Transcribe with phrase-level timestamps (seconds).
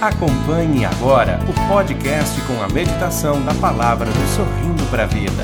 [0.00, 5.42] Acompanhe agora o podcast com a meditação da palavra do Sorrindo para a Vida.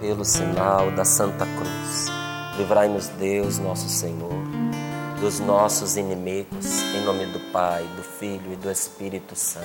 [0.00, 2.08] Pelo sinal da Santa Cruz,
[2.58, 4.34] livrai-nos Deus, nosso Senhor,
[5.20, 9.64] dos nossos inimigos, em nome do Pai, do Filho e do Espírito Santo.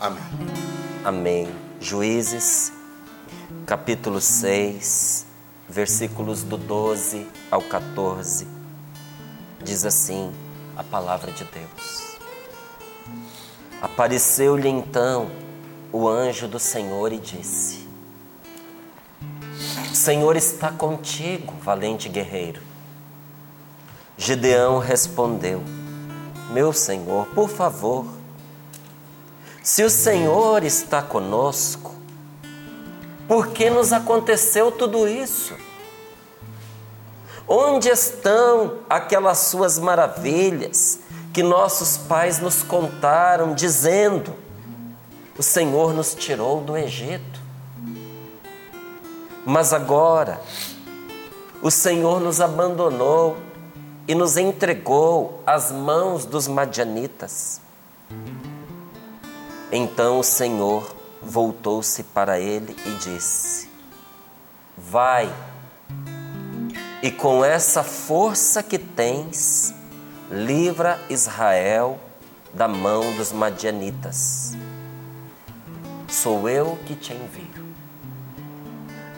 [0.00, 0.20] Amém.
[1.04, 1.48] Amém.
[1.80, 2.72] Juízes,
[3.64, 5.24] capítulo 6,
[5.68, 8.44] versículos do 12 ao 14.
[9.62, 10.32] Diz assim:
[10.78, 12.16] a palavra de Deus.
[13.82, 15.28] Apareceu-lhe então
[15.92, 17.88] o anjo do Senhor e disse:
[19.90, 22.62] O Senhor está contigo, valente guerreiro.
[24.16, 25.62] Gideão respondeu:
[26.50, 28.06] Meu Senhor, por favor,
[29.62, 31.94] se o Senhor está conosco,
[33.26, 35.54] por que nos aconteceu tudo isso?
[37.48, 41.00] Onde estão aquelas suas maravilhas
[41.32, 44.34] que nossos pais nos contaram, dizendo:
[45.38, 47.40] O Senhor nos tirou do Egito.
[49.46, 50.40] Mas agora,
[51.62, 53.36] o Senhor nos abandonou
[54.06, 57.60] e nos entregou às mãos dos madianitas.
[59.72, 63.70] Então o Senhor voltou-se para ele e disse:
[64.76, 65.32] Vai
[67.02, 69.72] e com essa força que tens,
[70.30, 71.98] livra Israel
[72.52, 74.56] da mão dos madianitas.
[76.08, 77.68] Sou eu que te envio.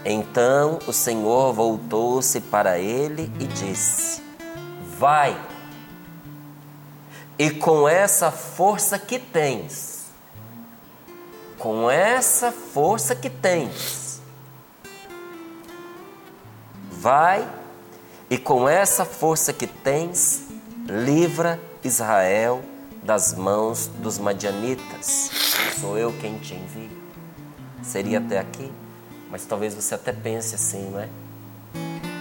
[0.05, 4.23] Então o Senhor voltou-se para ele e disse:
[4.99, 5.39] Vai,
[7.39, 10.07] e com essa força que tens,
[11.59, 14.21] com essa força que tens,
[16.91, 17.60] vai
[18.31, 20.45] e com essa força que tens,
[20.87, 22.63] livra Israel
[23.03, 25.31] das mãos dos madianitas.
[25.81, 26.97] Sou eu quem te envio.
[27.83, 28.71] Seria até aqui,
[29.29, 31.09] mas talvez você até pense assim, não é?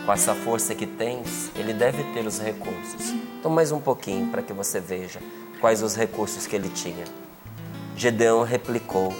[0.03, 3.11] Com essa força que tens, ele deve ter os recursos.
[3.37, 5.19] Então, mais um pouquinho para que você veja
[5.61, 7.05] quais os recursos que ele tinha.
[7.95, 9.13] Gedeão replicou: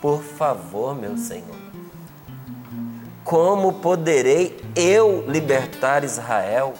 [0.00, 1.56] Por favor, meu senhor,
[3.32, 6.74] como poderei eu libertar Israel?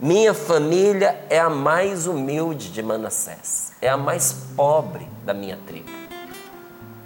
[0.00, 5.90] Minha família é a mais humilde de Manassés, é a mais pobre da minha tribo,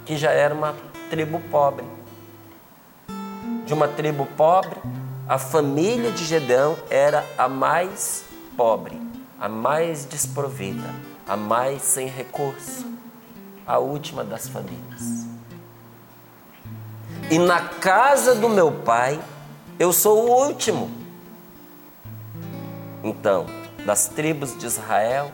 [0.05, 0.73] que já era uma
[1.09, 1.83] tribo pobre.
[3.65, 4.79] De uma tribo pobre,
[5.27, 8.23] a família de Gedeão era a mais
[8.55, 8.97] pobre,
[9.37, 10.95] a mais desprovida,
[11.27, 12.89] a mais sem recurso,
[13.65, 15.26] a última das famílias.
[17.29, 19.19] E na casa do meu pai,
[19.77, 20.89] eu sou o último.
[23.03, 23.45] Então,
[23.85, 25.29] das tribos de Israel,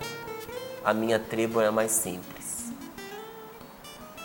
[0.83, 2.71] a minha tribo é a mais simples.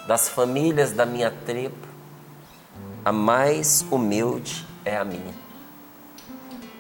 [0.06, 1.76] Das famílias da minha tribo,
[3.04, 5.34] a mais humilde é a minha.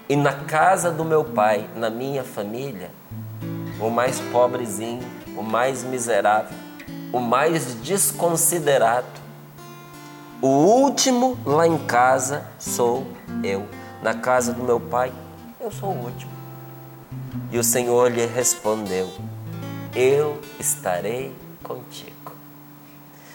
[0.08, 2.90] E na casa do meu pai, na minha família,
[3.78, 5.06] o mais pobrezinho,
[5.36, 6.56] o mais miserável,
[7.12, 9.27] o mais desconsiderado,
[10.40, 13.06] o último lá em casa sou
[13.42, 13.66] eu.
[14.02, 15.12] Na casa do meu pai,
[15.60, 16.30] eu sou o último.
[17.50, 19.10] E o Senhor lhe respondeu:
[19.94, 22.32] Eu estarei contigo.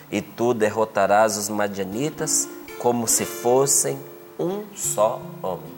[0.09, 2.47] E tu derrotarás os madianitas
[2.79, 3.99] como se fossem
[4.39, 5.73] um só homem,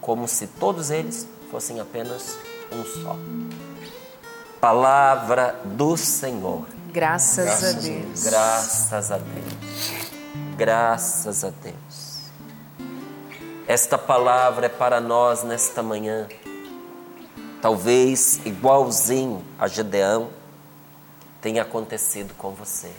[0.00, 2.38] como se todos eles fossem apenas
[2.72, 3.16] um só.
[4.60, 6.66] Palavra do Senhor.
[6.92, 8.22] Graças, Graças a Deus.
[8.24, 9.59] Graças a Deus.
[10.60, 12.20] Graças a Deus.
[13.66, 16.28] Esta palavra é para nós nesta manhã.
[17.62, 20.28] Talvez igualzinho a Gedeão
[21.40, 22.92] tenha acontecido com você.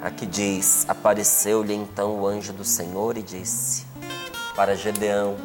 [0.00, 3.84] Aqui diz: Apareceu-lhe então o anjo do Senhor e disse
[4.54, 5.36] para Gedeão,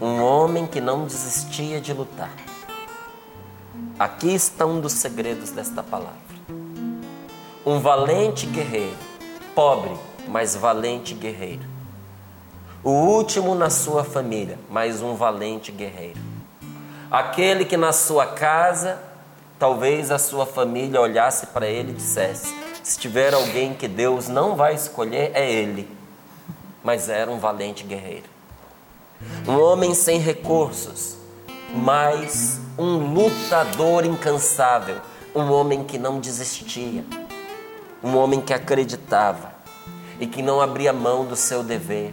[0.00, 2.32] um homem que não desistia de lutar.
[3.98, 6.16] Aqui está um dos segredos desta palavra.
[7.66, 9.07] Um valente guerreiro
[9.58, 9.90] pobre,
[10.28, 11.64] mas valente guerreiro.
[12.84, 16.20] O último na sua família, mas um valente guerreiro.
[17.10, 19.00] Aquele que na sua casa,
[19.58, 24.54] talvez a sua família olhasse para ele e dissesse: se tiver alguém que Deus não
[24.54, 25.90] vai escolher, é ele.
[26.84, 28.30] Mas era um valente guerreiro.
[29.44, 31.16] Um homem sem recursos,
[31.74, 34.98] mas um lutador incansável.
[35.34, 37.04] Um homem que não desistia
[38.02, 39.52] um homem que acreditava
[40.20, 42.12] e que não abria mão do seu dever,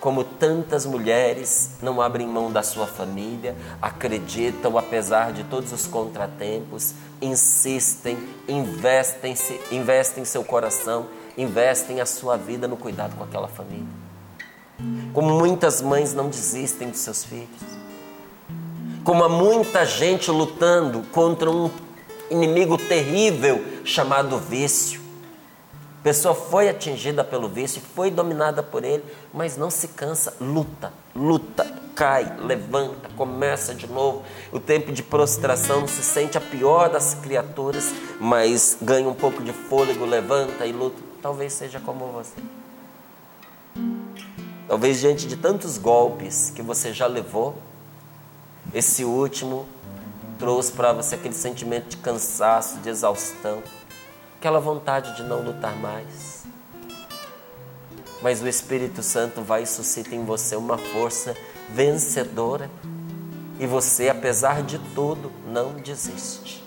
[0.00, 6.94] como tantas mulheres não abrem mão da sua família, acreditam apesar de todos os contratempos,
[7.20, 8.16] insistem,
[8.48, 9.34] investem,
[9.70, 11.06] investem seu coração,
[11.36, 14.00] investem a sua vida no cuidado com aquela família.
[15.12, 17.48] Como muitas mães não desistem dos seus filhos.
[19.04, 21.70] Como há muita gente lutando contra um
[22.30, 24.99] inimigo terrível chamado vício
[26.00, 29.04] a pessoa foi atingida pelo vício, foi dominada por ele,
[29.34, 34.22] mas não se cansa, luta, luta, cai, levanta, começa de novo.
[34.50, 39.52] O tempo de prostração se sente a pior das criaturas, mas ganha um pouco de
[39.52, 41.02] fôlego, levanta e luta.
[41.20, 42.40] Talvez seja como você.
[44.66, 47.58] Talvez diante de tantos golpes que você já levou,
[48.72, 49.66] esse último
[50.38, 53.62] trouxe para você aquele sentimento de cansaço, de exaustão
[54.40, 56.46] aquela vontade de não lutar mais.
[58.22, 61.36] Mas o Espírito Santo vai e suscita em você uma força
[61.68, 62.70] vencedora
[63.58, 66.64] e você, apesar de tudo, não desiste.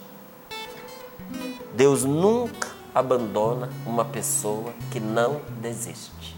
[1.74, 6.38] Deus nunca abandona uma pessoa que não desiste.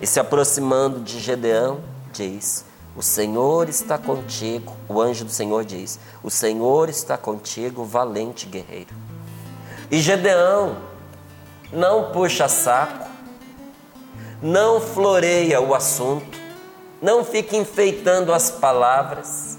[0.00, 1.80] E se aproximando de Gedeão,
[2.12, 2.64] diz:
[2.94, 4.76] O Senhor está contigo.
[4.88, 8.94] O anjo do Senhor diz: O Senhor está contigo, valente guerreiro.
[9.90, 10.76] E Gedeão
[11.72, 13.08] não puxa saco,
[14.40, 16.38] não floreia o assunto,
[17.00, 19.58] não fica enfeitando as palavras,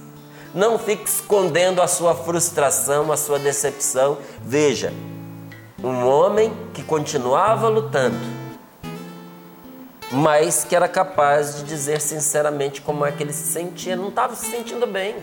[0.54, 4.18] não fica escondendo a sua frustração, a sua decepção.
[4.42, 4.94] Veja,
[5.83, 8.18] um homem que continuava lutando,
[10.12, 14.36] mas que era capaz de dizer sinceramente como é que ele se sentia, não estava
[14.36, 15.16] se sentindo bem.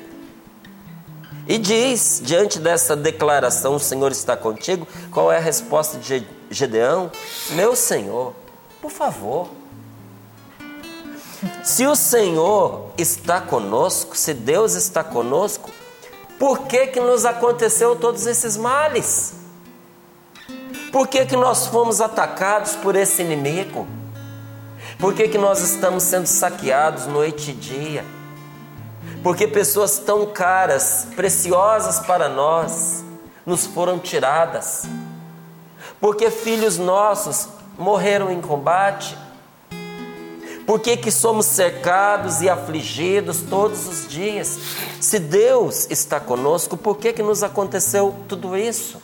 [1.46, 7.10] E diz, diante dessa declaração, o Senhor está contigo, qual é a resposta de Gedeão?
[7.50, 8.34] Meu Senhor,
[8.80, 9.48] por favor.
[11.64, 15.70] Se o Senhor está conosco, se Deus está conosco,
[16.38, 19.34] por que que nos aconteceu todos esses males?
[20.92, 23.88] Por que que nós fomos atacados por esse inimigo?
[24.98, 28.04] Por que que nós estamos sendo saqueados noite e dia?
[29.22, 33.04] Porque pessoas tão caras, preciosas para nós,
[33.46, 34.84] nos foram tiradas,
[36.00, 37.48] porque filhos nossos
[37.78, 39.16] morreram em combate,
[40.66, 44.58] por que, que somos cercados e afligidos todos os dias?
[45.00, 49.02] Se Deus está conosco, por que, que nos aconteceu tudo isso?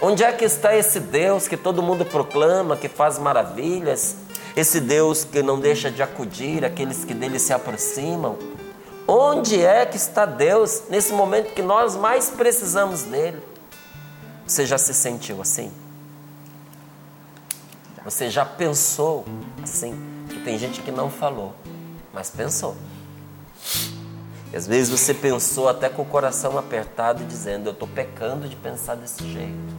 [0.00, 4.16] Onde é que está esse Deus que todo mundo proclama, que faz maravilhas?
[4.54, 8.36] Esse Deus que não deixa de acudir aqueles que dele se aproximam?
[9.08, 13.40] Onde é que está Deus nesse momento que nós mais precisamos dele?
[14.44, 15.72] Você já se sentiu assim?
[18.04, 19.24] Você já pensou
[19.62, 19.94] assim?
[20.28, 21.54] Que tem gente que não falou,
[22.12, 22.76] mas pensou.
[24.52, 28.56] E às vezes você pensou até com o coração apertado, dizendo: Eu estou pecando de
[28.56, 29.76] pensar desse jeito,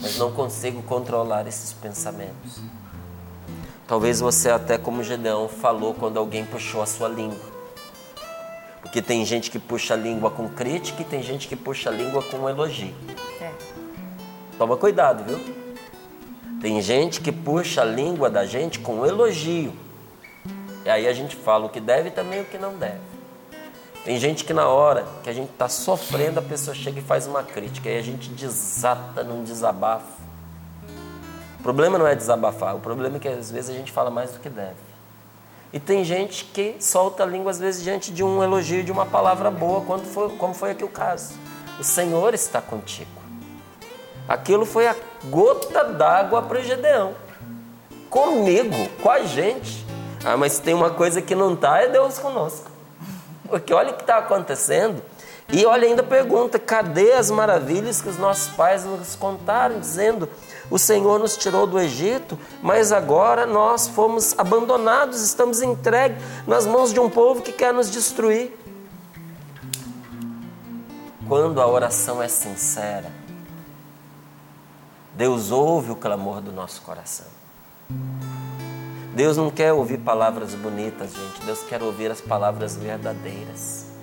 [0.00, 2.60] mas não consigo controlar esses pensamentos.
[3.86, 7.53] Talvez você, até como Gedeão, falou quando alguém puxou a sua língua.
[8.84, 11.92] Porque tem gente que puxa a língua com crítica e tem gente que puxa a
[11.92, 12.94] língua com elogio.
[13.40, 13.50] É.
[14.56, 15.40] Toma cuidado, viu?
[16.60, 19.72] Tem gente que puxa a língua da gente com elogio.
[20.84, 23.00] E aí a gente fala o que deve e também o que não deve.
[24.04, 27.26] Tem gente que na hora que a gente está sofrendo, a pessoa chega e faz
[27.26, 27.88] uma crítica.
[27.88, 30.22] E a gente desata num desabafo.
[31.58, 34.32] O problema não é desabafar, o problema é que às vezes a gente fala mais
[34.32, 34.93] do que deve.
[35.74, 39.04] E tem gente que solta a língua às vezes diante de um elogio, de uma
[39.04, 41.34] palavra boa, quando foi, como foi aqui o caso.
[41.80, 43.10] O Senhor está contigo.
[44.28, 47.16] Aquilo foi a gota d'água para o Gedeão.
[48.08, 49.84] Comigo, com a gente.
[50.24, 52.70] Ah, mas tem uma coisa que não está, é Deus conosco.
[53.48, 55.02] Porque olha o que está acontecendo.
[55.52, 60.28] E olha, ainda pergunta: cadê as maravilhas que os nossos pais nos contaram, dizendo
[60.70, 66.92] o Senhor nos tirou do Egito, mas agora nós fomos abandonados, estamos entregues nas mãos
[66.92, 68.58] de um povo que quer nos destruir.
[71.28, 73.10] Quando a oração é sincera,
[75.14, 77.26] Deus ouve o clamor do nosso coração.
[79.14, 81.46] Deus não quer ouvir palavras bonitas, gente.
[81.46, 83.93] Deus quer ouvir as palavras verdadeiras.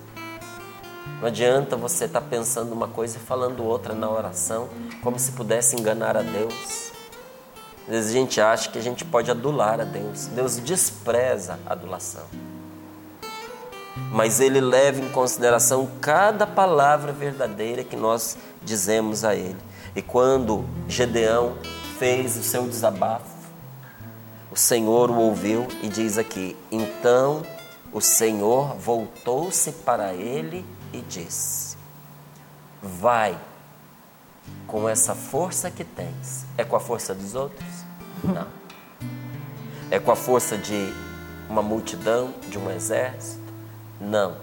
[1.21, 4.67] Não adianta você estar tá pensando uma coisa e falando outra na oração,
[5.03, 6.91] como se pudesse enganar a Deus.
[7.83, 10.25] Às vezes a gente acha que a gente pode adular a Deus.
[10.25, 12.23] Deus despreza a adulação.
[14.11, 19.59] Mas Ele leva em consideração cada palavra verdadeira que nós dizemos a Ele.
[19.95, 21.53] E quando Gedeão
[21.99, 23.29] fez o seu desabafo,
[24.51, 27.43] O Senhor o ouviu e diz aqui: Então
[27.93, 31.77] o Senhor voltou-se para ele e disse:
[32.81, 33.37] Vai
[34.67, 36.45] com essa força que tens.
[36.57, 37.69] É com a força dos outros?
[38.23, 38.47] Não.
[39.89, 40.93] É com a força de
[41.49, 43.41] uma multidão, de um exército?
[43.99, 44.37] Não.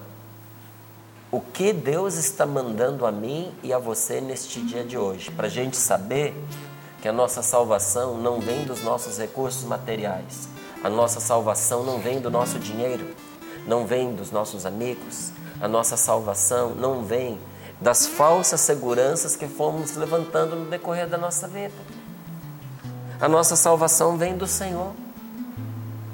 [1.30, 5.30] O que Deus está mandando a mim e a você neste dia de hoje?
[5.30, 6.34] Para a gente saber
[7.02, 10.48] que a nossa salvação não vem dos nossos recursos materiais,
[10.82, 13.14] a nossa salvação não vem do nosso dinheiro,
[13.66, 17.38] não vem dos nossos amigos, a nossa salvação não vem
[17.80, 21.74] das falsas seguranças que fomos levantando no decorrer da nossa vida.
[23.20, 24.92] A nossa salvação vem do Senhor.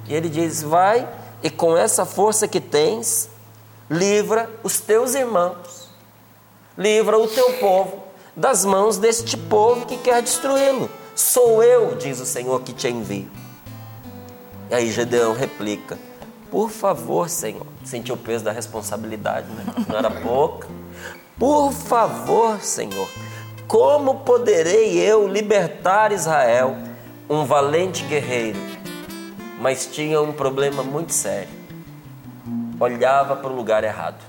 [0.06, 1.08] E Ele diz: Vai
[1.42, 3.28] e com essa força que tens,
[3.90, 5.88] livra os teus irmãos,
[6.76, 8.04] livra o teu povo
[8.36, 10.90] das mãos deste povo que quer destruí-lo.
[11.14, 13.30] Sou eu, diz o Senhor, que te envio.
[14.70, 15.98] E aí Gedeão replica:
[16.54, 17.66] Por favor, Senhor.
[17.84, 19.64] Sentiu o peso da responsabilidade, né?
[19.88, 20.68] Não era pouca.
[21.37, 23.08] Por favor, Senhor,
[23.66, 26.76] como poderei eu libertar Israel,
[27.28, 28.61] um valente guerreiro,
[29.61, 31.49] mas tinha um problema muito sério?
[32.78, 34.23] Olhava para o lugar errado.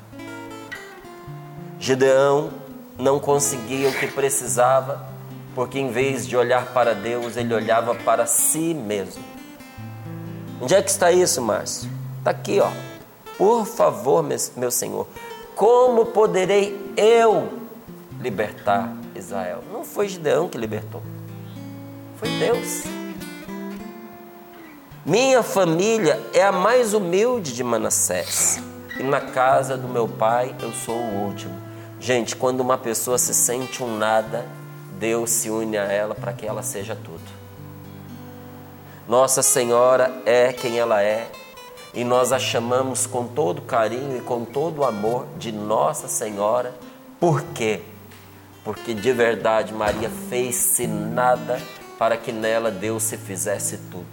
[1.79, 2.49] Gideão
[2.97, 5.05] não conseguia o que precisava,
[5.53, 9.23] porque em vez de olhar para Deus, ele olhava para si mesmo.
[10.59, 11.94] Onde é que está isso, Márcio?
[12.25, 12.71] Está aqui, ó.
[13.37, 14.25] Por favor,
[14.57, 15.07] meu Senhor,
[15.55, 17.53] como poderei eu
[18.19, 19.63] libertar Israel?
[19.71, 21.03] Não foi Gideão que libertou,
[22.17, 22.81] foi Deus.
[25.05, 28.59] Minha família é a mais humilde de Manassés,
[28.99, 31.53] e na casa do meu pai eu sou o último.
[31.99, 34.47] Gente, quando uma pessoa se sente um nada,
[34.97, 37.21] Deus se une a ela para que ela seja tudo.
[39.07, 41.29] Nossa Senhora é quem ela é
[41.95, 46.73] e nós a chamamos com todo carinho e com todo amor de Nossa Senhora.
[47.19, 47.81] Por quê?
[48.63, 51.61] Porque de verdade Maria fez-se nada
[51.97, 54.05] para que nela Deus se fizesse tudo.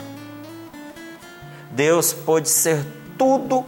[1.70, 2.84] Deus pôde ser
[3.18, 3.64] tudo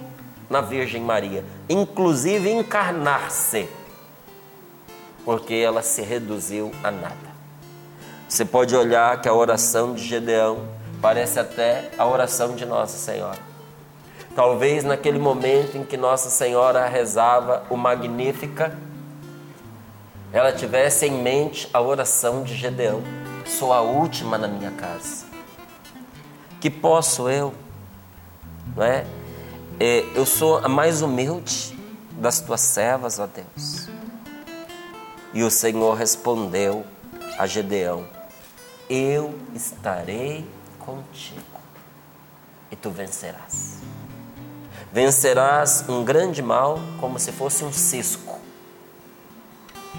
[0.49, 3.69] na Virgem Maria, inclusive encarnar-se
[5.25, 7.35] porque ela se reduziu a nada.
[8.29, 10.69] Você pode olhar que a oração de Gedeão
[11.01, 13.54] parece até a oração de Nossa Senhora.
[14.35, 18.77] Talvez naquele momento em que Nossa Senhora rezava o Magnífica,
[20.33, 23.01] ela tivesse em mente a oração de Gedeão:
[23.47, 25.27] Sou a última na minha casa.
[26.61, 27.55] Que posso eu,
[28.75, 29.07] não é?
[29.79, 31.79] é eu sou a mais humilde
[32.13, 33.89] das tuas servas, ó Deus.
[35.33, 36.85] E o Senhor respondeu
[37.39, 38.05] a Gedeão:
[38.91, 40.45] Eu estarei
[40.81, 41.61] contigo
[42.73, 43.94] e tu vencerás.
[44.95, 48.39] Vencerás um grande mal como se fosse um cisco,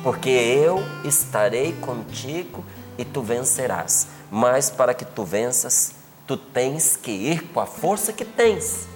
[0.02, 2.66] porque eu estarei contigo
[2.98, 4.08] e tu vencerás.
[4.32, 5.92] Mas para que tu venças,
[6.26, 8.88] tu tens que ir com a força que tens.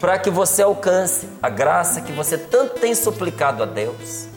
[0.00, 4.30] Para que você alcance a graça que você tanto tem suplicado a Deus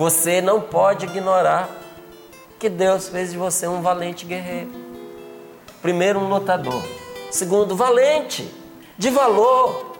[0.00, 1.68] você não pode ignorar
[2.58, 4.70] que Deus fez de você um valente guerreiro.
[5.82, 6.82] Primeiro, um lutador.
[7.30, 8.50] Segundo, valente,
[9.00, 9.96] de valor.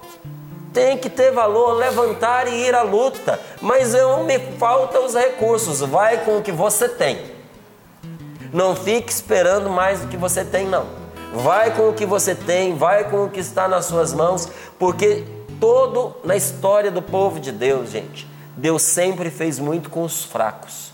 [0.74, 3.40] Tem que ter valor, levantar e ir à luta.
[3.62, 5.80] Mas eu me faltam os recursos.
[5.80, 7.18] Vai com o que você tem.
[8.52, 10.86] Não fique esperando mais do que você tem, não.
[11.32, 15.24] Vai com o que você tem, vai com o que está nas suas mãos, porque
[15.58, 20.92] todo na história do povo de Deus, gente, Deus sempre fez muito com os fracos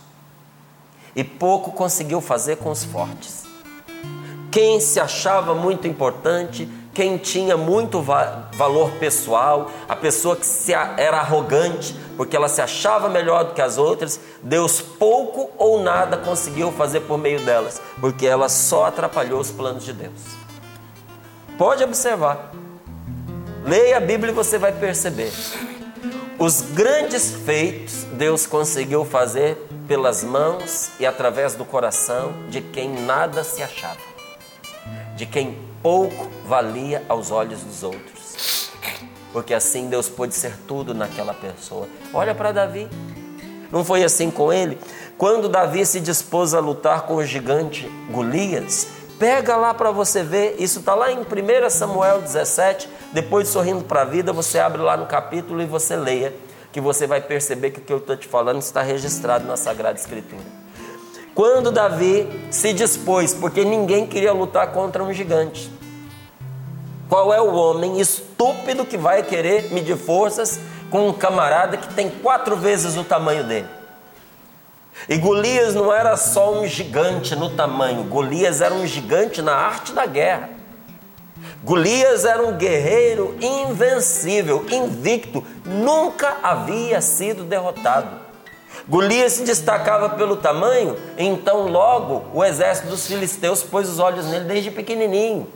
[1.15, 3.45] e pouco conseguiu fazer com os fortes.
[4.51, 11.19] Quem se achava muito importante, quem tinha muito va valor pessoal, a pessoa que era
[11.19, 16.73] arrogante porque ela se achava melhor do que as outras, Deus pouco ou nada conseguiu
[16.73, 20.23] fazer por meio delas, porque ela só atrapalhou os planos de Deus.
[21.59, 22.50] Pode observar.
[23.62, 25.31] Leia a Bíblia e você vai perceber.
[26.38, 33.45] Os grandes feitos Deus conseguiu fazer pelas mãos e através do coração de quem nada
[33.45, 34.00] se achava,
[35.15, 38.73] de quem pouco valia aos olhos dos outros.
[39.33, 41.87] Porque assim Deus pôde ser tudo naquela pessoa.
[42.12, 42.88] Olha para Davi.
[43.71, 44.81] Não foi assim com ele?
[45.16, 50.57] Quando Davi se dispôs a lutar com o gigante Golias, pega lá para você ver,
[50.59, 54.97] isso está lá em 1 Samuel 17, depois, sorrindo para a vida, você abre lá
[54.97, 56.35] no capítulo e você leia,
[56.73, 59.97] que você vai perceber que o que eu estou te falando está registrado na Sagrada
[59.97, 60.43] Escritura.
[61.33, 65.75] Quando Davi se dispôs, porque ninguém queria lutar contra um gigante.
[67.09, 70.59] Qual é o homem estúpido que vai querer medir forças
[70.91, 73.69] com um camarada que tem quatro vezes o tamanho dele?
[75.09, 79.93] E Golias não era só um gigante no tamanho, Golias era um gigante na arte
[79.93, 80.51] da guerra.
[81.63, 88.27] Golias era um guerreiro invencível, invicto, nunca havia sido derrotado.
[88.89, 94.45] Golias se destacava pelo tamanho, então logo o exército dos filisteus pôs os olhos nele
[94.45, 95.47] desde pequenininho.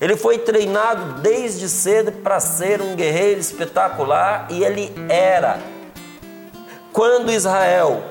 [0.00, 5.58] Ele foi treinado desde cedo para ser um guerreiro espetacular e ele era.
[6.92, 8.02] Quando Israel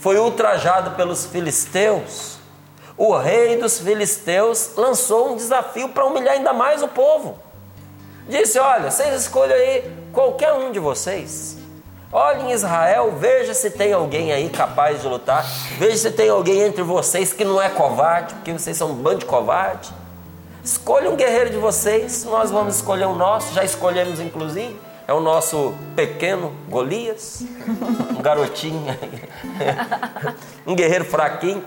[0.00, 2.38] foi ultrajado pelos filisteus,
[2.96, 7.38] o rei dos filisteus lançou um desafio para humilhar ainda mais o povo.
[8.28, 11.56] Disse: Olha, vocês escolham aí qualquer um de vocês.
[12.12, 15.44] Olhe em Israel, veja se tem alguém aí capaz de lutar.
[15.78, 19.18] Veja se tem alguém entre vocês que não é covarde, porque vocês são um bando
[19.18, 19.92] de covarde.
[20.66, 24.76] Escolha um guerreiro de vocês, nós vamos escolher o nosso, já escolhemos inclusive.
[25.06, 27.44] É o nosso pequeno Golias,
[28.10, 28.84] um garotinho,
[30.66, 31.62] um guerreiro fraquinho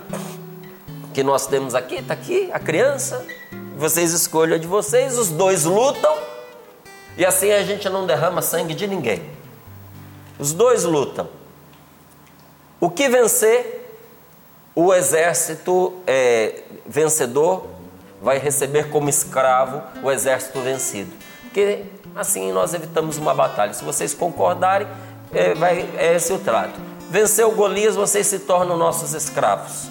[1.14, 3.24] que nós temos aqui, está aqui, a criança.
[3.74, 6.18] Vocês escolham de vocês, os dois lutam
[7.16, 9.22] e assim a gente não derrama sangue de ninguém.
[10.38, 11.26] Os dois lutam.
[12.78, 13.96] O que vencer,
[14.74, 17.79] o exército é, vencedor
[18.20, 21.10] vai receber como escravo o exército vencido.
[21.42, 21.84] Porque
[22.14, 23.72] assim nós evitamos uma batalha.
[23.72, 24.86] Se vocês concordarem,
[25.32, 26.78] é, vai, é esse o trato.
[27.10, 29.88] Venceu Golias, vocês se tornam nossos escravos.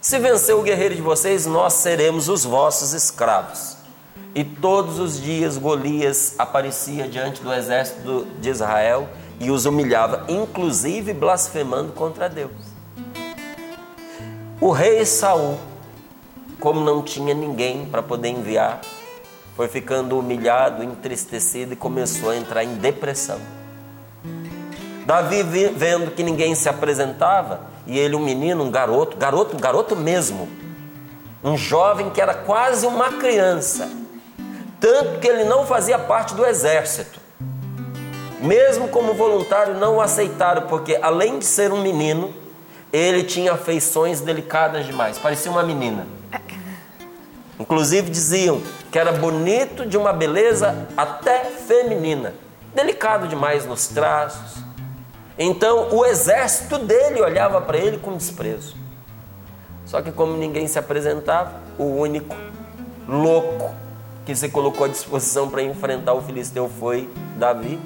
[0.00, 3.76] Se vencer o guerreiro de vocês, nós seremos os vossos escravos.
[4.34, 9.08] E todos os dias Golias aparecia diante do exército de Israel
[9.38, 12.50] e os humilhava, inclusive blasfemando contra Deus.
[14.60, 15.58] O rei Saul,
[16.62, 18.80] como não tinha ninguém para poder enviar,
[19.56, 23.40] foi ficando humilhado, entristecido e começou a entrar em depressão.
[25.04, 30.48] Davi, vendo que ninguém se apresentava, e ele, um menino, um garoto, garoto, garoto mesmo,
[31.42, 33.90] um jovem que era quase uma criança,
[34.78, 37.18] tanto que ele não fazia parte do exército.
[38.40, 42.32] Mesmo como voluntário, não o aceitaram, porque além de ser um menino,
[42.92, 46.06] ele tinha feições delicadas demais, parecia uma menina.
[47.62, 52.34] Inclusive diziam que era bonito de uma beleza até feminina,
[52.74, 54.60] delicado demais nos traços.
[55.38, 58.74] Então o exército dele olhava para ele com desprezo.
[59.86, 62.34] Só que como ninguém se apresentava, o único
[63.06, 63.72] louco
[64.26, 67.78] que se colocou à disposição para enfrentar o filisteu foi Davi.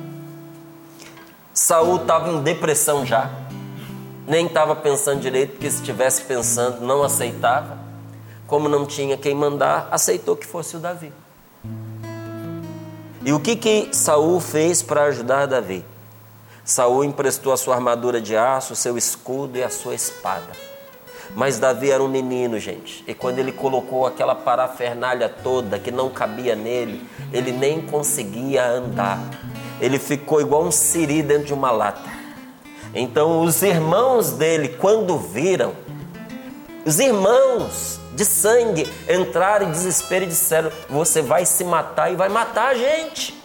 [1.52, 3.30] Saul estava em depressão já,
[4.26, 7.85] nem estava pensando direito, porque se estivesse pensando não aceitava.
[8.46, 11.12] Como não tinha quem mandar, aceitou que fosse o Davi.
[13.24, 15.84] E o que que Saul fez para ajudar Davi?
[16.64, 20.52] Saul emprestou a sua armadura de aço, seu escudo e a sua espada.
[21.34, 23.04] Mas Davi era um menino, gente.
[23.06, 29.20] E quando ele colocou aquela parafernália toda que não cabia nele, ele nem conseguia andar.
[29.80, 32.08] Ele ficou igual um siri dentro de uma lata.
[32.94, 35.74] Então os irmãos dele, quando viram,
[36.84, 42.30] os irmãos de sangue entraram em desespero e disseram: Você vai se matar e vai
[42.30, 43.40] matar a gente.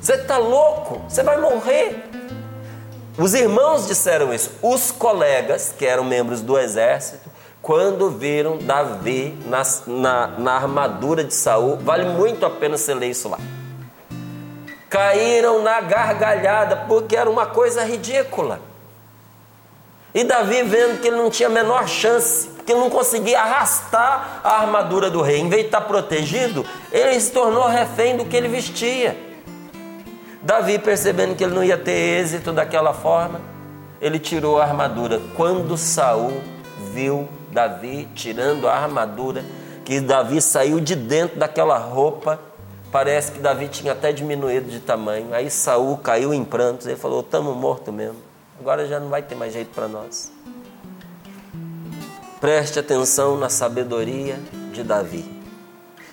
[0.00, 1.02] Você está louco?
[1.08, 2.08] Você vai morrer.
[3.18, 4.52] Os irmãos disseram isso.
[4.62, 7.28] Os colegas, que eram membros do exército,
[7.60, 13.10] quando viram Davi na, na, na armadura de Saul, vale muito a pena você ler
[13.10, 13.38] isso lá.
[14.88, 18.71] Caíram na gargalhada, porque era uma coisa ridícula.
[20.14, 24.40] E Davi, vendo que ele não tinha a menor chance, que ele não conseguia arrastar
[24.44, 28.36] a armadura do rei, em vez de estar protegido, ele se tornou refém do que
[28.36, 29.16] ele vestia.
[30.42, 33.40] Davi, percebendo que ele não ia ter êxito daquela forma,
[34.00, 35.20] ele tirou a armadura.
[35.34, 36.42] Quando Saul
[36.92, 39.44] viu Davi tirando a armadura,
[39.84, 42.38] que Davi saiu de dentro daquela roupa,
[42.90, 45.28] parece que Davi tinha até diminuído de tamanho.
[45.32, 48.31] Aí Saul caiu em prantos, ele falou: "Estamos mortos mesmo".
[48.62, 50.30] Agora já não vai ter mais jeito para nós.
[52.40, 54.38] Preste atenção na sabedoria
[54.72, 55.24] de Davi.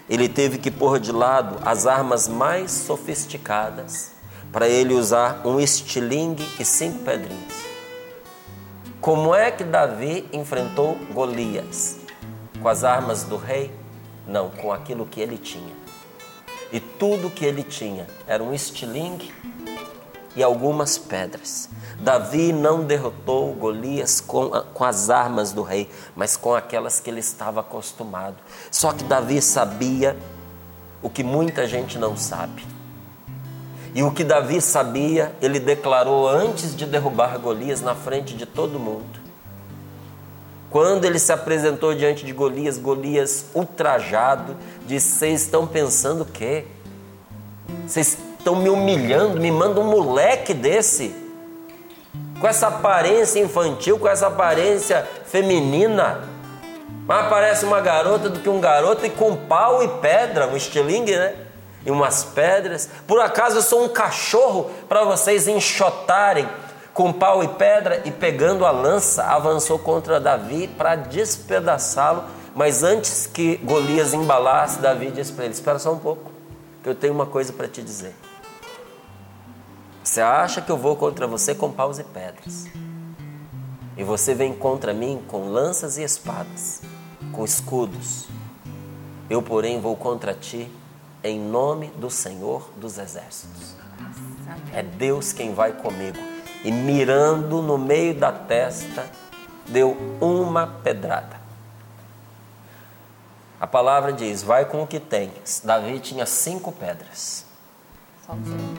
[0.10, 4.14] Ele teve que pôr de lado as armas mais sofisticadas
[4.52, 7.54] para ele usar um estilingue e cinco pedrinhas.
[9.00, 11.98] Como é que Davi enfrentou Golias?
[12.60, 13.72] Com as armas do rei?
[14.26, 15.76] Não, com aquilo que ele tinha.
[16.74, 19.32] E tudo que ele tinha era um estilingue
[20.36, 21.70] e algumas pedras.
[22.00, 27.20] Davi não derrotou Golias com, com as armas do rei, mas com aquelas que ele
[27.20, 28.38] estava acostumado.
[28.72, 30.15] Só que Davi sabia
[31.02, 32.65] o que muita gente não sabe.
[33.94, 38.80] E o que Davi sabia, ele declarou antes de derrubar Golias na frente de todo
[38.80, 39.20] mundo.
[40.70, 46.68] Quando ele se apresentou diante de Golias, Golias ultrajado, disse: Vocês estão pensando o quê?
[47.88, 51.13] Vocês estão me humilhando, me mandam um moleque desse,
[52.39, 56.21] com essa aparência infantil, com essa aparência feminina.
[57.06, 61.15] Mais parece uma garota do que um garoto e com pau e pedra, um estilingue,
[61.15, 61.36] né?
[61.86, 62.89] E umas pedras.
[63.06, 66.47] Por acaso eu sou um cachorro para vocês enxotarem
[66.93, 72.23] com pau e pedra e pegando a lança, avançou contra Davi para despedaçá-lo.
[72.56, 76.32] Mas antes que Golias embalasse, Davi disse para ele: Espera só um pouco,
[76.84, 78.13] que eu tenho uma coisa para te dizer.
[80.10, 82.65] Você acha que eu vou contra você com paus e pedras?
[83.95, 86.82] E você vem contra mim com lanças e espadas
[87.32, 88.28] com escudos.
[89.30, 90.67] Eu, porém, vou contra ti
[91.24, 93.76] em nome do Senhor dos Exércitos.
[94.74, 96.17] É Deus quem vai comigo.
[96.63, 99.06] E mirando no meio da testa,
[99.67, 101.39] deu uma pedrada.
[103.62, 105.62] A palavra diz: vai com o que tens.
[105.63, 107.45] Davi tinha cinco pedras,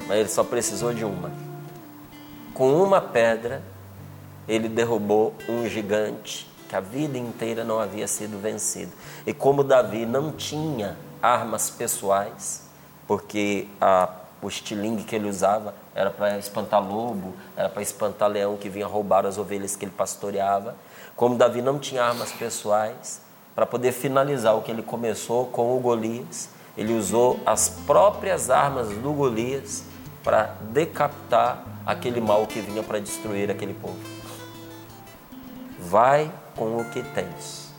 [0.07, 1.31] mas ele só precisou de uma.
[2.55, 3.63] Com uma pedra,
[4.47, 8.93] ele derrubou um gigante que a vida inteira não havia sido vencido.
[9.27, 12.69] E como Davi não tinha armas pessoais,
[13.07, 14.09] porque a,
[14.41, 18.87] o estilingue que ele usava era para espantar lobo, era para espantar leão que vinha
[18.87, 20.77] roubar as ovelhas que ele pastoreava.
[21.17, 23.21] Como Davi não tinha armas pessoais,
[23.55, 28.89] para poder finalizar o que ele começou com o Golias, ele usou as próprias armas
[28.89, 29.85] do Golias
[30.23, 33.99] para decapitar aquele mal que vinha para destruir aquele povo.
[35.79, 37.71] Vai com o que tens.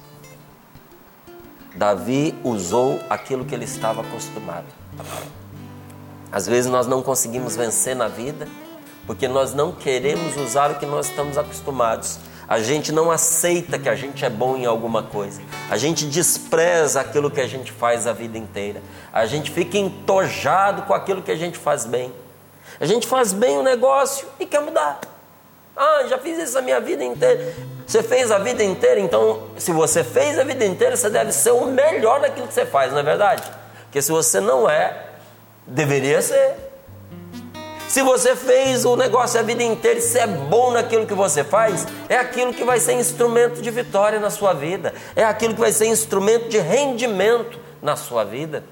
[1.75, 4.65] Davi usou aquilo que ele estava acostumado.
[6.31, 8.47] Às vezes nós não conseguimos vencer na vida
[9.07, 12.19] porque nós não queremos usar o que nós estamos acostumados.
[12.51, 15.41] A gente não aceita que a gente é bom em alguma coisa.
[15.69, 18.81] A gente despreza aquilo que a gente faz a vida inteira.
[19.13, 22.13] A gente fica entojado com aquilo que a gente faz bem.
[22.77, 24.99] A gente faz bem o negócio e quer mudar.
[25.77, 27.55] Ah, já fiz isso a minha vida inteira.
[27.87, 31.51] Você fez a vida inteira, então, se você fez a vida inteira, você deve ser
[31.51, 33.49] o melhor naquilo que você faz, não é verdade?
[33.83, 35.05] Porque se você não é,
[35.65, 36.70] deveria ser.
[37.91, 41.43] Se você fez o negócio a vida inteira e você é bom naquilo que você
[41.43, 45.59] faz, é aquilo que vai ser instrumento de vitória na sua vida, é aquilo que
[45.59, 48.63] vai ser instrumento de rendimento na sua vida,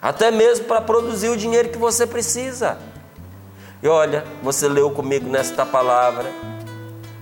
[0.00, 2.78] até mesmo para produzir o dinheiro que você precisa.
[3.82, 6.30] E olha, você leu comigo nesta palavra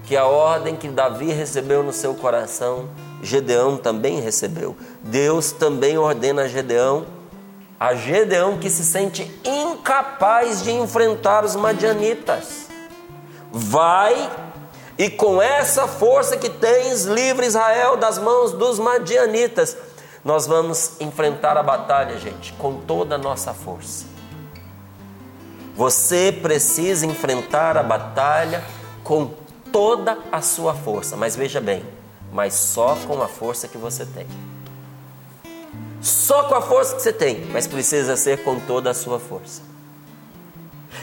[0.04, 2.90] que a ordem que Davi recebeu no seu coração,
[3.22, 4.76] Gedeão também recebeu.
[5.02, 7.15] Deus também ordena a Gedeão,
[7.78, 12.68] a Gedeão que se sente incapaz de enfrentar os madianitas.
[13.52, 14.30] Vai
[14.98, 19.76] e com essa força que tens, livre Israel das mãos dos madianitas.
[20.24, 24.06] Nós vamos enfrentar a batalha, gente, com toda a nossa força.
[25.76, 28.64] Você precisa enfrentar a batalha
[29.04, 29.30] com
[29.70, 31.16] toda a sua força.
[31.16, 31.84] Mas veja bem,
[32.32, 34.26] mas só com a força que você tem.
[36.06, 39.60] Só com a força que você tem, mas precisa ser com toda a sua força.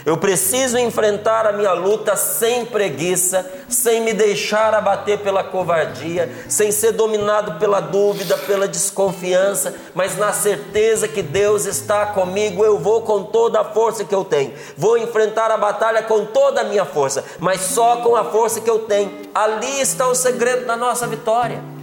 [0.06, 6.72] Eu preciso enfrentar a minha luta sem preguiça, sem me deixar abater pela covardia, sem
[6.72, 13.02] ser dominado pela dúvida, pela desconfiança, mas na certeza que Deus está comigo, eu vou
[13.02, 14.54] com toda a força que eu tenho.
[14.74, 18.70] Vou enfrentar a batalha com toda a minha força, mas só com a força que
[18.70, 19.12] eu tenho.
[19.34, 21.73] Ali está o segredo da nossa vitória.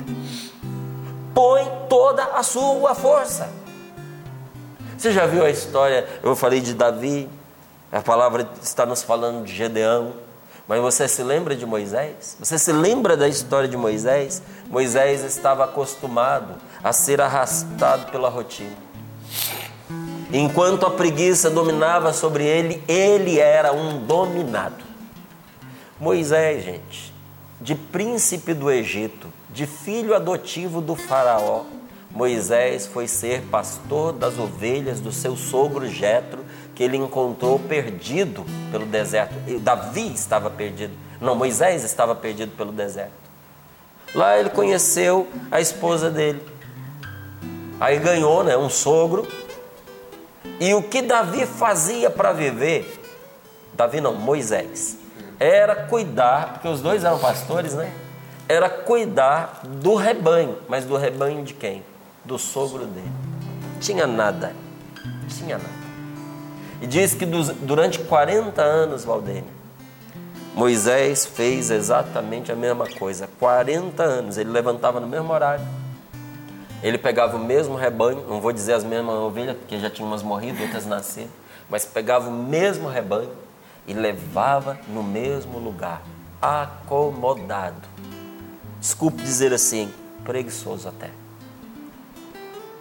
[1.33, 3.49] Põe toda a sua força.
[4.97, 6.07] Você já viu a história?
[6.21, 7.29] Eu falei de Davi,
[7.91, 10.13] a palavra está nos falando de Gedeão.
[10.67, 12.37] Mas você se lembra de Moisés?
[12.39, 14.41] Você se lembra da história de Moisés?
[14.69, 18.75] Moisés estava acostumado a ser arrastado pela rotina.
[20.31, 24.81] Enquanto a preguiça dominava sobre ele, ele era um dominado.
[25.99, 27.13] Moisés, gente,
[27.59, 31.63] de príncipe do Egito, de filho adotivo do Faraó,
[32.13, 36.43] Moisés foi ser pastor das ovelhas do seu sogro Jetro
[36.75, 39.33] que ele encontrou perdido pelo deserto.
[39.59, 40.93] Davi estava perdido.
[41.19, 43.11] Não, Moisés estava perdido pelo deserto.
[44.13, 46.41] Lá ele conheceu a esposa dele.
[47.79, 49.27] Aí ganhou, né, um sogro.
[50.59, 52.99] E o que Davi fazia para viver?
[53.73, 54.97] Davi não, Moisés,
[55.39, 57.91] era cuidar, porque os dois eram pastores, né?
[58.47, 61.83] Era cuidar do rebanho, mas do rebanho de quem?
[62.25, 63.11] Do sogro dele.
[63.79, 64.53] Tinha nada,
[65.27, 65.81] tinha nada.
[66.81, 69.61] E diz que durante 40 anos, Valdênia,
[70.53, 73.29] Moisés fez exatamente a mesma coisa.
[73.39, 75.65] 40 anos, ele levantava no mesmo horário.
[76.83, 80.23] Ele pegava o mesmo rebanho, não vou dizer as mesmas ovelhas, porque já tinha umas
[80.23, 81.29] morrido, outras nascidas,
[81.69, 83.29] mas pegava o mesmo rebanho
[83.87, 86.01] e levava no mesmo lugar,
[86.41, 87.87] acomodado.
[88.81, 89.93] Desculpe dizer assim,
[90.25, 91.11] preguiçoso até.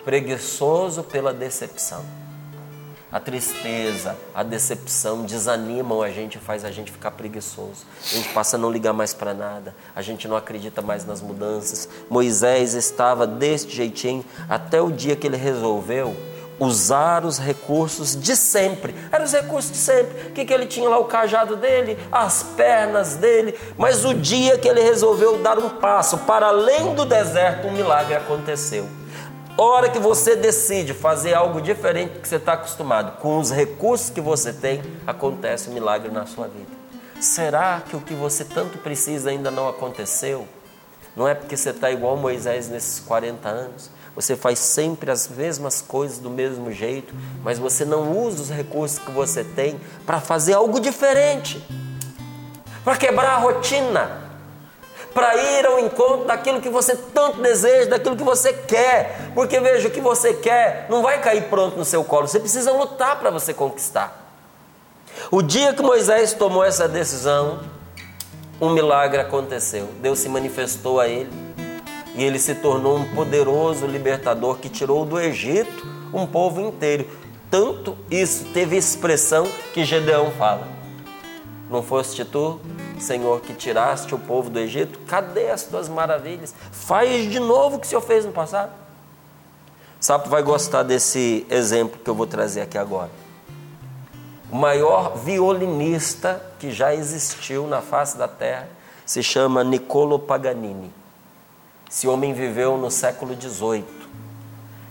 [0.02, 2.02] Preguiçoso pela decepção.
[3.12, 7.84] A tristeza, a decepção desanimam a gente, faz a gente ficar preguiçoso.
[8.02, 11.20] A gente passa a não ligar mais para nada, a gente não acredita mais nas
[11.20, 11.86] mudanças.
[12.08, 16.16] Moisés estava deste jeitinho até o dia que ele resolveu
[16.60, 18.94] usar os recursos de sempre.
[19.10, 20.28] Eram os recursos de sempre.
[20.28, 20.98] O que, que ele tinha lá?
[20.98, 23.58] O cajado dele, as pernas dele.
[23.76, 28.14] Mas o dia que ele resolveu dar um passo para além do deserto, um milagre
[28.14, 28.86] aconteceu
[29.62, 34.08] hora que você decide fazer algo diferente do que você está acostumado, com os recursos
[34.08, 36.70] que você tem, acontece um milagre na sua vida.
[37.20, 40.48] Será que o que você tanto precisa ainda não aconteceu?
[41.16, 43.90] Não é porque você está igual Moisés nesses 40 anos?
[44.14, 48.98] Você faz sempre as mesmas coisas do mesmo jeito, mas você não usa os recursos
[48.98, 51.64] que você tem para fazer algo diferente,
[52.84, 54.30] para quebrar a rotina,
[55.14, 59.30] para ir ao encontro daquilo que você tanto deseja, daquilo que você quer.
[59.34, 62.72] Porque veja, o que você quer não vai cair pronto no seu colo, você precisa
[62.72, 64.16] lutar para você conquistar.
[65.30, 67.60] O dia que Moisés tomou essa decisão,
[68.60, 69.88] um milagre aconteceu.
[70.00, 71.30] Deus se manifestou a ele
[72.14, 77.06] e ele se tornou um poderoso libertador que tirou do Egito um povo inteiro.
[77.50, 80.68] Tanto isso teve expressão que Gedeão fala:
[81.70, 82.60] Não foste tu
[83.00, 86.54] Senhor, que tiraste o povo do Egito, cadê as tuas maravilhas?
[86.70, 88.72] Faz de novo o que o Senhor fez no passado.
[89.98, 93.10] Sapo vai gostar desse exemplo que eu vou trazer aqui agora.
[94.50, 98.68] O maior violinista que já existiu na face da terra
[99.06, 100.92] se chama Niccolo Paganini.
[101.88, 103.84] Esse homem viveu no século XVIII.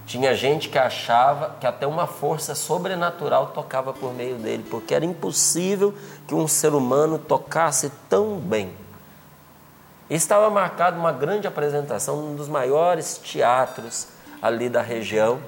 [0.06, 5.06] Tinha gente que achava que até uma força sobrenatural tocava por meio dele, porque era
[5.06, 5.94] impossível
[6.28, 8.74] que um ser humano tocasse tão bem.
[10.10, 14.08] Estava marcado uma grande apresentação num dos maiores teatros
[14.42, 15.40] ali da região,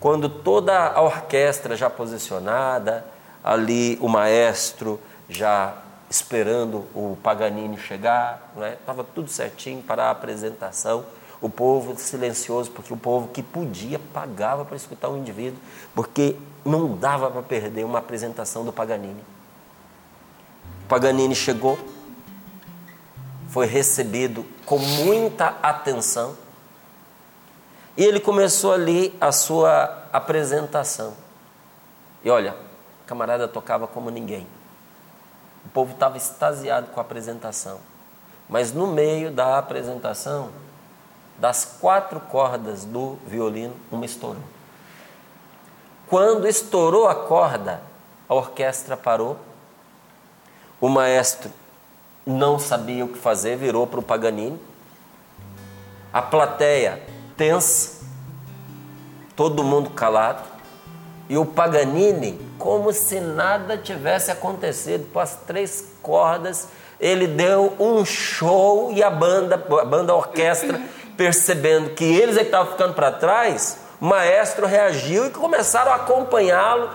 [0.00, 3.04] quando toda a orquestra já posicionada,
[3.42, 5.74] ali o maestro já
[6.10, 9.08] esperando o Paganini chegar, estava né?
[9.14, 11.04] tudo certinho para a apresentação
[11.40, 15.58] o povo silencioso, porque o povo que podia pagava para escutar o indivíduo,
[15.94, 19.22] porque não dava para perder uma apresentação do Paganini.
[20.88, 21.78] Paganini chegou,
[23.48, 26.36] foi recebido com muita atenção
[27.98, 31.14] e ele começou ali a sua apresentação.
[32.22, 32.54] E olha,
[33.02, 34.46] o camarada tocava como ninguém.
[35.66, 37.80] O povo estava extasiado com a apresentação.
[38.48, 40.50] Mas no meio da apresentação,
[41.38, 44.44] das quatro cordas do violino, uma estourou.
[46.06, 47.82] Quando estourou a corda,
[48.28, 49.36] a orquestra parou.
[50.80, 51.50] O maestro
[52.24, 54.60] não sabia o que fazer, virou para o Paganini.
[56.12, 58.04] A plateia tensa,
[59.34, 60.42] todo mundo calado.
[61.28, 68.04] E o Paganini, como se nada tivesse acontecido, com as três cordas, ele deu um
[68.04, 70.80] show e a banda, a banda a orquestra
[71.16, 75.96] percebendo que eles é que estavam ficando para trás, o maestro reagiu e começaram a
[75.96, 76.90] acompanhá-lo.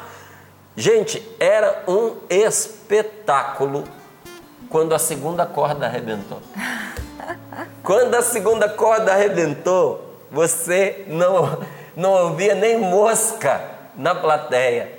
[0.76, 3.84] Gente, era um espetáculo
[4.70, 6.42] quando a segunda corda arrebentou.
[7.84, 11.60] Quando a segunda corda arrebentou, você não,
[11.96, 13.62] não ouvia nem mosca
[13.96, 14.92] na plateia.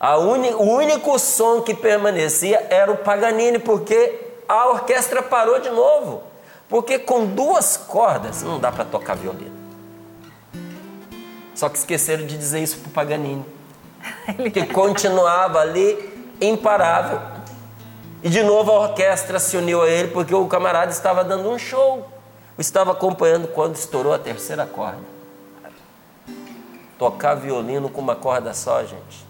[0.00, 4.18] O único som que permanecia era o Paganini, porque
[4.48, 6.24] a orquestra parou de novo.
[6.68, 9.56] Porque com duas cordas não dá para tocar violino.
[11.54, 13.44] Só que esqueceram de dizer isso para o Paganini.
[14.52, 17.20] Que continuava ali imparável.
[18.24, 21.58] E de novo a orquestra se uniu a ele porque o camarada estava dando um
[21.58, 22.17] show.
[22.58, 25.00] Estava acompanhando quando estourou a terceira corda.
[26.98, 29.26] Tocar violino com uma corda só, gente.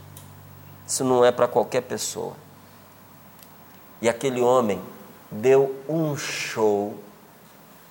[0.87, 2.33] Isso não é para qualquer pessoa.
[4.01, 4.81] E aquele homem
[5.31, 6.95] deu um show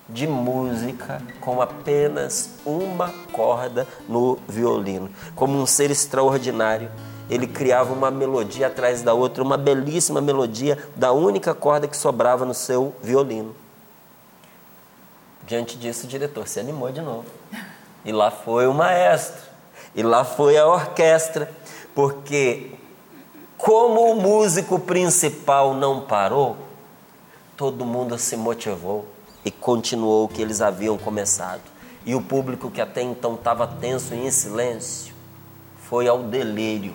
[0.08, 6.90] de música com apenas uma corda no violino, como um ser extraordinário
[7.30, 12.44] ele criava uma melodia atrás da outra, uma belíssima melodia da única corda que sobrava
[12.44, 13.54] no seu violino.
[15.48, 17.24] Diante disso, o diretor se animou de novo.
[18.04, 19.40] E lá foi o maestro,
[19.94, 21.50] e lá foi a orquestra,
[21.94, 22.72] porque
[23.56, 26.54] como o músico principal não parou,
[27.56, 29.06] todo mundo se motivou
[29.42, 31.62] e continuou o que eles haviam começado.
[32.04, 35.14] E o público que até então estava tenso e em silêncio
[35.88, 36.94] foi ao delírio,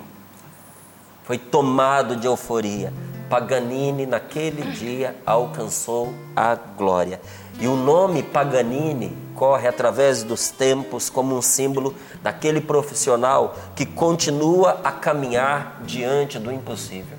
[1.23, 2.93] foi tomado de euforia.
[3.29, 7.19] Paganini, naquele dia, alcançou a glória.
[7.59, 14.81] E o nome Paganini corre através dos tempos como um símbolo daquele profissional que continua
[14.83, 17.17] a caminhar diante do impossível.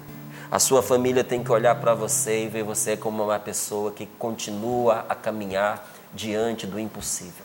[0.50, 4.06] A sua família tem que olhar para você e ver você como uma pessoa que
[4.06, 7.44] continua a caminhar diante do impossível.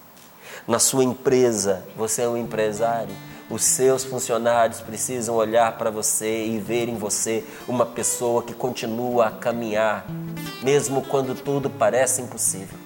[0.67, 3.15] Na sua empresa, você é um empresário
[3.49, 9.27] os seus funcionários precisam olhar para você e ver em você uma pessoa que continua
[9.27, 10.05] a caminhar,
[10.61, 12.77] mesmo quando tudo parece impossível.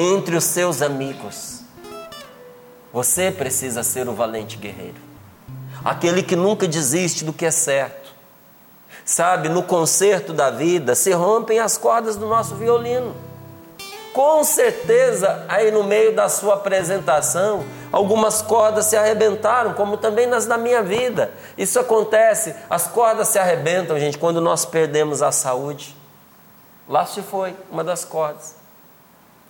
[0.00, 1.58] Entre os seus amigos,
[2.92, 5.00] você precisa ser o valente guerreiro,
[5.84, 8.14] aquele que nunca desiste do que é certo.
[9.04, 13.12] Sabe, no concerto da vida se rompem as cordas do nosso violino.
[14.12, 20.46] Com certeza, aí no meio da sua apresentação, algumas cordas se arrebentaram, como também nas
[20.46, 21.32] da minha vida.
[21.56, 25.96] Isso acontece, as cordas se arrebentam, gente, quando nós perdemos a saúde.
[26.88, 28.57] Lá se foi uma das cordas.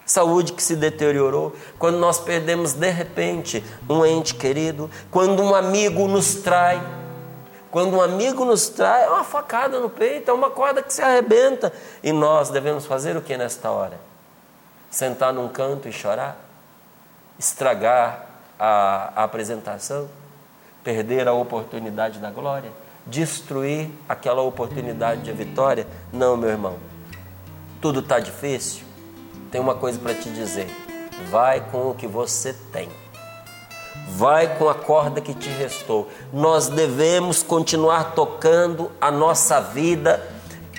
[0.09, 6.09] Saúde que se deteriorou, quando nós perdemos de repente um ente querido, quando um amigo
[6.09, 6.83] nos trai.
[7.71, 11.03] Quando um amigo nos trai, é uma facada no peito, é uma corda que se
[11.03, 11.71] arrebenta.
[12.03, 14.01] E nós devemos fazer o que nesta hora?
[14.91, 16.39] Sentar num canto e chorar?
[17.39, 18.25] Estragar
[18.59, 20.09] a, a apresentação,
[20.83, 22.73] perder a oportunidade da glória,
[23.07, 25.87] destruir aquela oportunidade de vitória.
[26.11, 26.79] Não, meu irmão,
[27.83, 28.88] tudo está difícil.
[29.51, 30.69] Tem uma coisa para te dizer:
[31.31, 32.89] vai com o que você tem.
[34.11, 36.09] Vai com a corda que te restou.
[36.33, 40.23] Nós devemos continuar tocando a nossa vida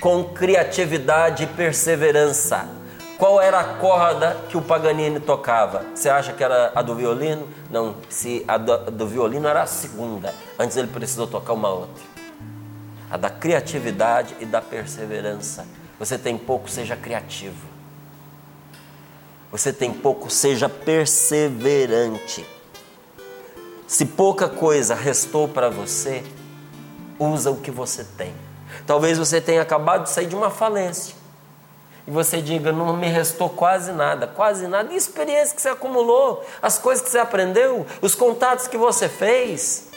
[0.00, 2.80] com criatividade e perseverança
[3.20, 5.84] qual era a corda que o Paganini tocava?
[5.94, 7.46] Você acha que era a do violino?
[7.70, 10.34] Não, se a do, violino era a segunda.
[10.58, 12.02] Antes ele precisou tocar uma outra.
[13.10, 15.66] A da criatividade e da perseverança.
[15.98, 17.69] Você tem pouco, seja criativo.
[19.50, 22.46] Você tem pouco, seja perseverante.
[23.86, 26.22] Se pouca coisa restou para você,
[27.18, 28.32] usa o que você tem.
[28.86, 31.20] Talvez você tenha acabado de sair de uma falência
[32.06, 34.92] e você diga: não me restou quase nada, quase nada.
[34.92, 39.89] E experiência que você acumulou, as coisas que você aprendeu, os contatos que você fez.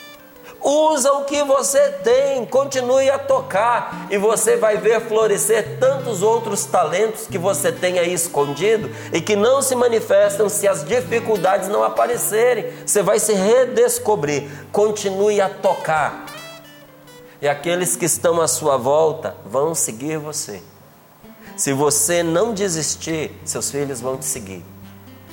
[0.64, 6.64] Usa o que você tem, continue a tocar e você vai ver florescer tantos outros
[6.64, 11.84] talentos que você tem aí escondido e que não se manifestam se as dificuldades não
[11.84, 12.72] aparecerem.
[12.86, 14.48] Você vai se redescobrir.
[14.72, 16.24] Continue a tocar.
[17.42, 20.62] E aqueles que estão à sua volta vão seguir você.
[21.58, 24.64] Se você não desistir, seus filhos vão te seguir.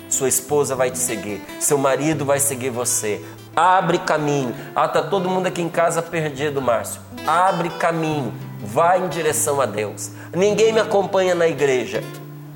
[0.10, 3.24] Sua esposa vai te seguir, seu marido vai seguir você.
[3.56, 4.56] Abre caminho.
[4.76, 7.02] Ah, tá todo mundo aqui em casa perdido, Márcio.
[7.28, 8.34] Abre caminho.
[8.60, 10.12] Vai em direção a Deus.
[10.34, 12.04] Ninguém me acompanha na igreja.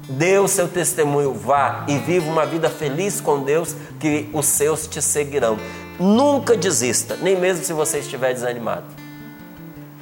[0.07, 4.85] Dê o seu testemunho, vá e viva uma vida feliz com Deus, que os seus
[4.85, 5.57] te seguirão.
[5.99, 8.85] Nunca desista, nem mesmo se você estiver desanimado.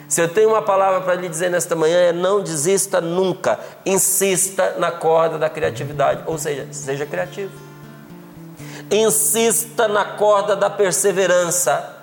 [0.10, 4.76] Se eu tenho uma palavra para lhe dizer nesta manhã é não desista nunca, insista
[4.78, 7.73] na corda da criatividade, ou seja, seja criativo.
[8.94, 11.98] Insista na corda da perseverança,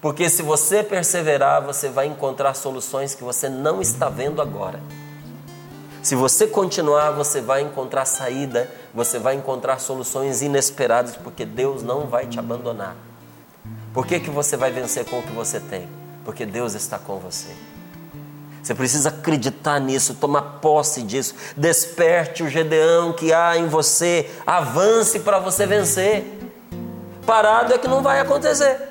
[0.00, 4.80] porque se você perseverar, você vai encontrar soluções que você não está vendo agora.
[6.02, 12.08] Se você continuar, você vai encontrar saída, você vai encontrar soluções inesperadas, porque Deus não
[12.08, 12.96] vai te abandonar.
[13.94, 15.88] Por que, que você vai vencer com o que você tem?
[16.24, 17.54] porque Deus está com você.
[18.62, 21.34] Você precisa acreditar nisso, tomar posse disso.
[21.56, 26.38] Desperte o Gedeão que há em você, avance para você vencer.
[27.26, 28.88] Parado é que não vai acontecer.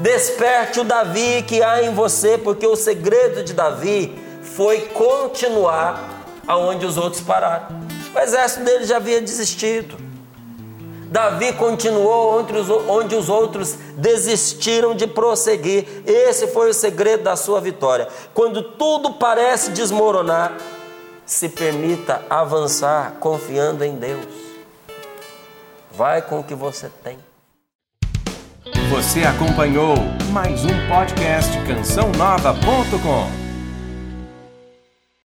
[0.00, 6.86] Desperte o Davi que há em você, porque o segredo de Davi foi continuar aonde
[6.86, 7.82] os outros pararam.
[8.14, 10.11] O exército dele já havia desistido.
[11.12, 15.86] Davi continuou onde os, onde os outros desistiram de prosseguir.
[16.06, 18.08] Esse foi o segredo da sua vitória.
[18.32, 20.56] Quando tudo parece desmoronar,
[21.26, 24.24] se permita avançar confiando em Deus.
[25.92, 27.18] Vai com o que você tem.
[28.88, 29.94] Você acompanhou
[30.30, 33.51] mais um podcast cançãonova.com.